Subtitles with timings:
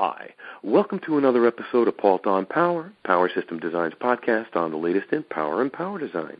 [0.00, 0.32] Hi.
[0.62, 5.12] Welcome to another episode of Paultre on Power, Power Systems Design podcast on the latest
[5.12, 6.36] in power and power design.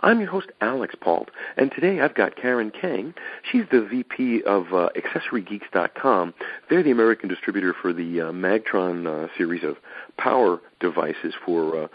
[0.00, 3.14] I'm your host, Alix Paultre, and today I've got Karen Kang.
[3.48, 6.34] She's the VP of uh, AccessoryGeeks.com.
[6.68, 9.76] They're the American distributor for the uh, Magtron uh, series of
[10.16, 11.88] power devices for uh,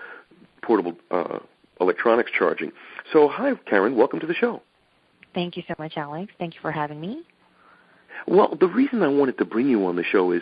[0.62, 1.40] portable uh,
[1.82, 2.72] electronics charging.
[3.12, 3.98] So, hi, Karen.
[3.98, 4.62] Welcome to the show.
[5.34, 6.32] Thank you so much, Alex.
[6.40, 7.24] Thank you for having me.
[8.28, 10.42] Well, the reason I wanted to bring you on the show is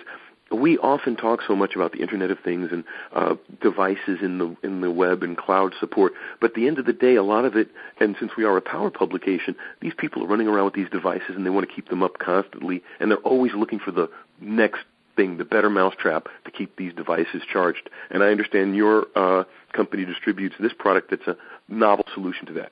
[0.55, 4.55] we often talk so much about the Internet of Things and uh, devices in the
[4.63, 7.45] in the web and cloud support, but at the end of the day, a lot
[7.45, 10.73] of it, and since we are a power publication, these people are running around with
[10.73, 13.91] these devices and they want to keep them up constantly, and they're always looking for
[13.91, 14.81] the next
[15.15, 17.89] thing, the better mousetrap to keep these devices charged.
[18.09, 22.71] And I understand your uh, company distributes this product that's a novel solution to that.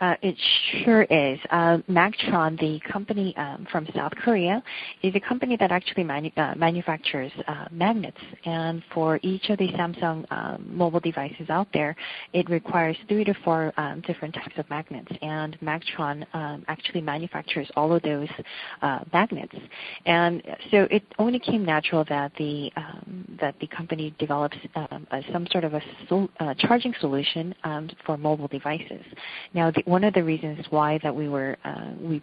[0.00, 0.36] Uh, it
[0.84, 1.38] sure is.
[1.50, 4.62] Uh, Magtron, the company um, from South Korea,
[5.02, 8.18] is a company that actually uh, manufactures uh, magnets.
[8.44, 11.96] And for each of the Samsung um, mobile devices out there,
[12.32, 15.10] it requires three to four um, different types of magnets.
[15.20, 18.28] And Magtron um, actually manufactures all of those
[18.82, 19.54] uh, magnets.
[20.06, 25.46] And so it only came natural that the um, that the company develops um, some
[25.50, 27.54] sort of a charging solution
[28.06, 29.04] for mobile devices.
[29.54, 32.22] Now, the one of the reasons why that we were uh, we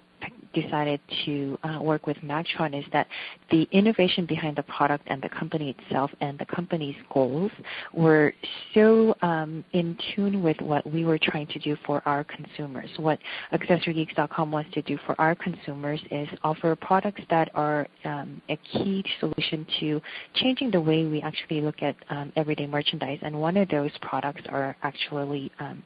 [0.56, 3.08] decided to uh, work with Magtron is that
[3.52, 7.52] the innovation behind the product and the company itself and the company's goals
[7.94, 8.34] were
[8.74, 12.90] so um, in tune with what we were trying to do for our consumers.
[12.98, 13.20] What
[13.52, 19.04] AccessoryGeeks.com wants to do for our consumers is offer products that are um, a key
[19.20, 20.02] solution to
[20.36, 23.20] changing the way we actually look at um, everyday merchandise.
[23.22, 25.84] And one of those products are actually um,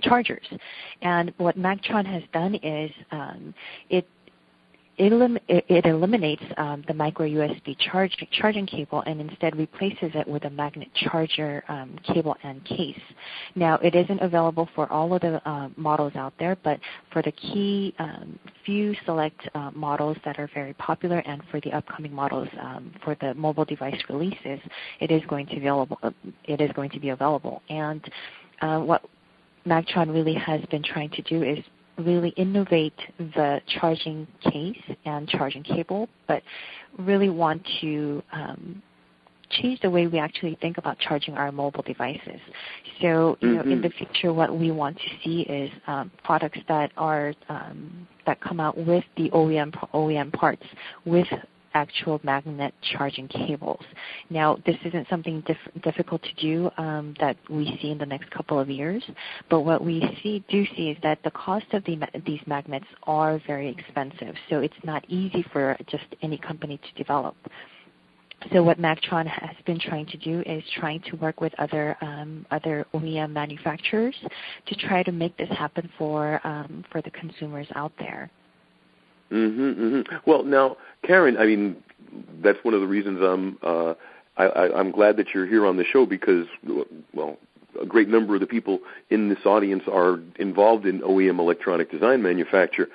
[0.00, 0.46] chargers.
[1.02, 3.54] And what Magtron has done is um,
[3.90, 4.06] it
[4.98, 10.50] it, eliminates um, the micro USB charge, charging cable and instead replaces it with a
[10.50, 13.00] magnet charger um, cable and case.
[13.54, 16.78] Now, it isn't available for all of the uh, models out there, but
[17.12, 21.72] for the key um, few select uh, models that are very popular and for the
[21.72, 24.60] upcoming models um, for the mobile device releases,
[25.00, 25.98] it is going to be available.
[26.44, 27.62] It is going to be available.
[27.70, 28.04] And
[28.60, 29.02] uh, what
[29.66, 31.58] Magtron really has been trying to do is
[31.98, 36.42] really innovate the charging case and charging cable, but
[36.98, 38.82] really want to um,
[39.50, 42.40] change the way we actually think about charging our mobile devices.
[43.00, 43.54] So, you mm-hmm.
[43.54, 43.82] know, in mm-hmm.
[43.82, 48.60] the future, what we want to see is um, products that are um, that come
[48.60, 50.64] out with the OEM OEM parts
[51.04, 51.26] with
[51.74, 53.84] actual magnet charging cables.
[54.30, 58.30] Now, this isn't something diff- difficult to do um, that we see in the next
[58.30, 59.02] couple of years,
[59.48, 63.40] but what we see do see is that the cost of the, these magnets are
[63.46, 64.34] very expensive.
[64.48, 67.36] So it's not easy for just any company to develop.
[68.52, 72.44] So what Magtron has been trying to do is trying to work with other um,
[72.50, 74.16] other OEM manufacturers
[74.66, 78.30] to try to make this happen for um, for the consumers out there.
[79.32, 80.30] Mm-hmm, mm-hmm.
[80.30, 81.76] Well, now, Karen, I mean,
[82.42, 83.94] that's one of the reasons I'm uh,
[84.36, 86.46] I, I, I'm glad that you're here on the show because,
[87.14, 87.36] well,
[87.80, 92.22] a great number of the people in this audience are involved in OEM electronic design
[92.22, 92.88] manufacture,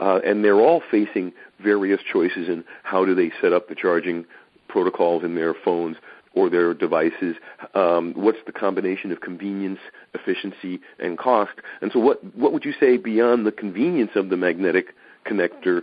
[0.00, 4.24] uh, and they're all facing various choices in how do they set up the charging
[4.68, 5.96] protocols in their phones
[6.34, 7.36] or their devices.
[7.74, 9.78] Um, what's the combination of convenience,
[10.14, 11.52] efficiency, and cost?
[11.80, 15.82] And so, what what would you say beyond the convenience of the magnetic connector.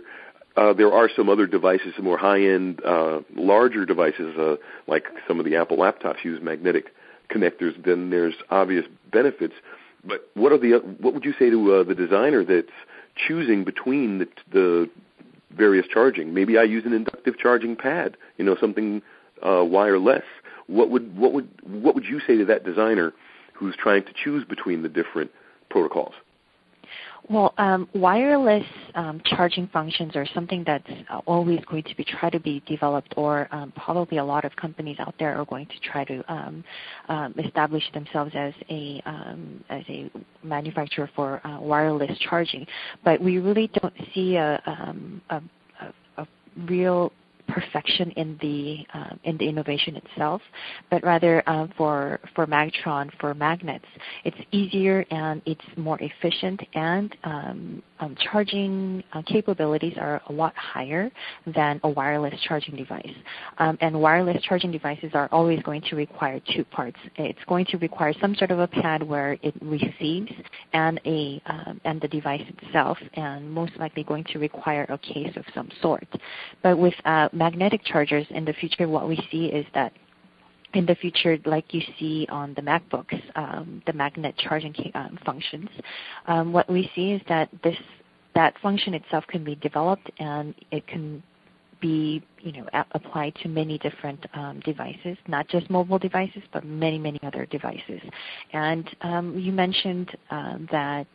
[0.56, 5.38] Uh, there are some other devices, some more high-end, uh, larger devices, uh, like some
[5.38, 6.92] of the Apple laptops use magnetic
[7.30, 7.82] connectors.
[7.84, 9.54] Then there's obvious benefits.
[10.04, 12.68] But what are the what would you say to uh, the designer that's
[13.16, 14.90] choosing between the, the
[15.56, 16.34] various charging?
[16.34, 19.00] Maybe I use an inductive charging pad, you know, something
[19.46, 20.24] uh, wireless.
[20.66, 23.12] What would what would what would you say to that designer
[23.54, 25.30] who's trying to choose between the different
[25.70, 26.14] protocols?
[27.30, 32.30] Well, um, wireless um, charging functions are something that's uh, always going to be try
[32.30, 35.78] to be developed, or um, probably a lot of companies out there are going to
[35.80, 36.64] try to um,
[37.08, 40.10] um, establish themselves as a um, as a
[40.42, 42.66] manufacturer for uh, wireless charging.
[43.04, 44.94] But we really don't see a, a,
[45.30, 45.42] a,
[46.18, 46.28] a
[46.66, 47.12] real
[47.52, 50.42] perfection in the um, in the innovation itself,
[50.90, 53.84] but rather um, for for Magtron for magnets,
[54.24, 57.82] it's easier and it's more efficient, and um,
[58.30, 61.10] charging uh, capabilities are a lot higher
[61.54, 63.16] than a wireless charging device.
[63.58, 66.98] And wireless charging devices are always going to require two parts.
[67.16, 70.32] It's going to require some sort of a pad where it receives
[70.72, 71.40] and a
[71.84, 76.08] and the device itself, and most likely going to require a case of some sort.
[76.62, 79.92] But with uh, magnetic chargers in the future, what we see is that
[80.74, 85.68] in the future, like you see on the MacBooks, um, the magnet charging um, functions,
[86.28, 87.76] um, what we see is that this
[88.34, 91.22] that function itself can be developed and it can
[91.82, 96.98] be you know applied to many different um, devices, not just mobile devices, but many
[96.98, 98.00] many other devices.
[98.54, 101.08] And um, you mentioned um, that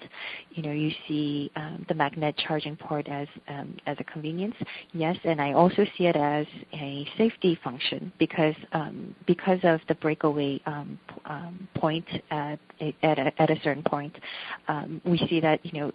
[0.51, 4.55] you know you see um, the magnet charging port as um, as a convenience.
[4.93, 9.95] Yes, and I also see it as a safety function because um, because of the
[9.95, 10.61] breakaway
[11.75, 12.59] point at
[13.01, 14.15] at a, at a certain point,
[15.05, 15.91] we see that you know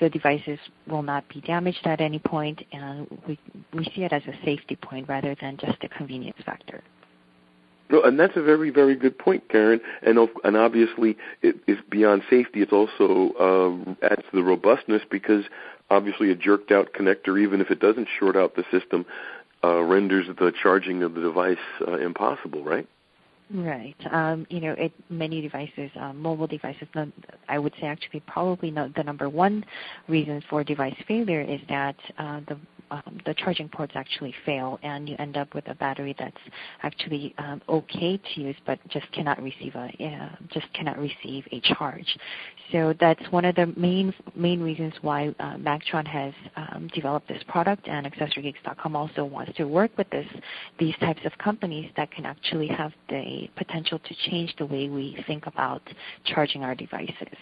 [0.00, 3.38] the devices will not be damaged at any point, and we,
[3.72, 6.82] we see it as a safety point rather than just a convenience factor.
[7.88, 9.80] No, and that's a very, very good point, Karen.
[10.02, 12.60] And and obviously, it is beyond safety.
[12.62, 15.44] It also uh, adds to the robustness because
[15.88, 19.06] obviously a jerked out connector, even if it doesn't short out the system,
[19.62, 21.56] uh, renders the charging of the device
[21.86, 22.88] uh, impossible, right?
[23.52, 23.94] Right.
[24.10, 26.88] Um, you know, it, many devices, um, mobile devices,
[27.48, 29.64] I would say actually probably not the number one
[30.08, 32.58] reason for device failure is that uh, the
[32.90, 36.36] um, the charging ports actually fail, and you end up with a battery that's
[36.82, 41.60] actually um, okay to use, but just cannot receive a uh, just cannot receive a
[41.60, 42.16] charge.
[42.72, 47.42] So that's one of the main main reasons why uh, Magtron has um, developed this
[47.48, 50.26] product, and AccessoryGeeks.com also wants to work with this
[50.78, 55.22] these types of companies that can actually have the potential to change the way we
[55.26, 55.82] think about
[56.24, 57.36] charging our devices.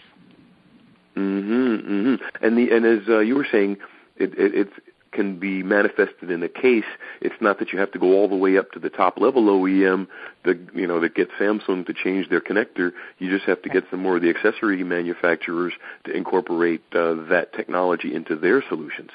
[1.15, 2.21] Mhm, mhm.
[2.41, 3.77] And the and as uh, you were saying,
[4.17, 4.73] it, it, it's
[5.15, 6.85] can be manifested in a case.
[7.21, 9.43] It's not that you have to go all the way up to the top level
[9.45, 10.07] OEM
[10.43, 12.91] that you know that gets Samsung to change their connector.
[13.17, 15.73] You just have to get some more of the accessory manufacturers
[16.05, 19.09] to incorporate uh, that technology into their solutions.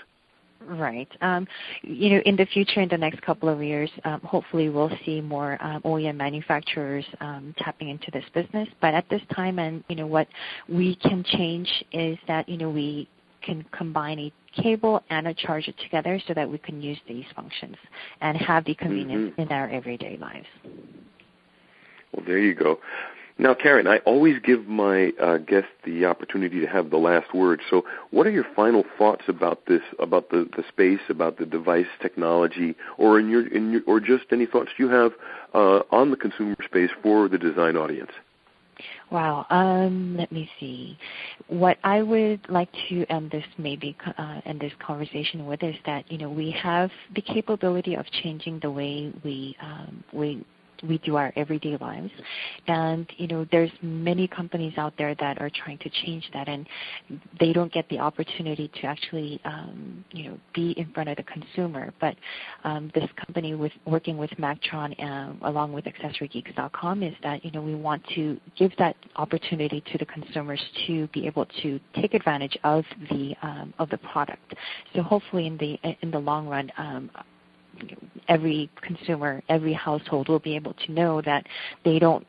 [0.66, 1.08] Right.
[1.22, 1.48] Um,
[1.82, 5.20] you know, in the future, in the next couple of years, um, hopefully we'll see
[5.20, 8.68] more um, OEM manufacturers um, tapping into this business.
[8.80, 10.28] But at this time, and you know, what
[10.68, 13.08] we can change is that you know we
[13.50, 14.32] can combine a
[14.62, 17.74] cable and a charger together so that we can use these functions
[18.20, 19.40] and have the convenience mm-hmm.
[19.40, 20.46] in our everyday lives.
[22.12, 22.78] Well, there you go.
[23.38, 27.60] Now, Karen, I always give my uh, guests the opportunity to have the last word.
[27.70, 31.86] So, what are your final thoughts about this, about the, the space, about the device
[32.02, 35.12] technology, or in your, in your, or just any thoughts you have
[35.54, 38.10] uh, on the consumer space for the design audience?
[39.10, 39.44] Wow.
[39.50, 40.96] Um, let me see.
[41.48, 46.10] What I would like to end this maybe uh, end this conversation with is that
[46.10, 50.44] you know we have the capability of changing the way we um, we
[50.88, 52.10] we do our everyday lives.
[52.66, 56.66] And you know, there's many companies out there that are trying to change that, and
[57.38, 61.22] they don't get the opportunity to actually, um, you know, be in front of the
[61.24, 61.92] consumer.
[62.00, 62.16] But
[62.64, 67.62] um, this company, with working with Magtron um, along with AccessoryGeeks.com, is that you know
[67.62, 72.56] we want to give that opportunity to the consumers to be able to take advantage
[72.64, 74.54] of the um, of the product.
[74.94, 77.10] So hopefully, in the in the long run, um,
[78.28, 81.46] every consumer, every household will be able to know that
[81.84, 82.26] they don't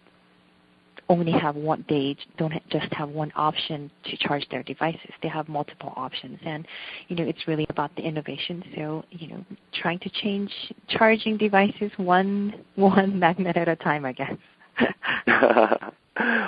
[1.10, 5.12] only have one they don't just have one option to charge their devices.
[5.22, 6.40] They have multiple options.
[6.46, 6.66] And
[7.10, 8.64] you know it's really about the innovation.
[8.76, 10.52] So you know trying to change
[10.88, 14.34] charging devices one one magnet at a time i guess.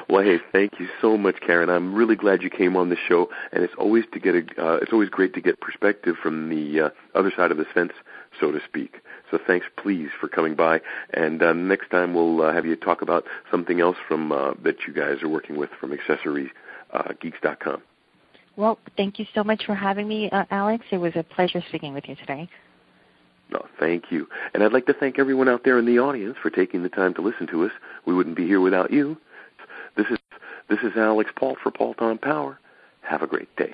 [0.09, 1.69] Well, hey, thank you so much, Karen.
[1.69, 4.75] I'm really glad you came on the show, and it's always to get a, uh,
[4.75, 7.93] it's always great to get perspective from the uh, other side of the fence
[8.39, 9.01] so to speak.
[9.31, 10.81] So thanks, please, for coming by.
[11.13, 14.87] And uh, next time we'll uh, have you talk about something else from uh, that
[14.87, 17.75] you guys are working with from AccessoryGeeks.com.
[17.75, 17.77] Uh,
[18.55, 20.85] well, thank you so much for having me, uh, Alex.
[20.91, 22.47] It was a pleasure speaking with you today.
[23.51, 24.27] No, thank you.
[24.53, 27.13] And I'd like to thank everyone out there in the audience for taking the time
[27.15, 27.71] to listen to us.
[28.05, 29.17] We wouldn't be here without you.
[29.97, 30.17] This is
[30.69, 32.59] this is Alix Paultre for Paultre Power.
[33.01, 33.73] Have a great day.